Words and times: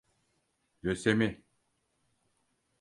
Lösemi… 0.85 1.43